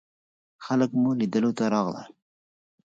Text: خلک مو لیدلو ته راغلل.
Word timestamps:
خلک 0.65 0.91
مو 1.01 1.09
لیدلو 1.19 1.51
ته 1.57 1.65
راغلل. 1.73 2.09